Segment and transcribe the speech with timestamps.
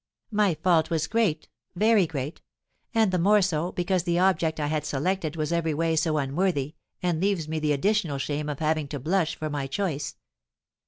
[0.31, 2.41] My fault was great, very great;
[2.91, 6.73] and the more so, because the object I had selected was every way so unworthy,
[7.03, 10.15] and leaves me the additional shame of having to blush for my choice.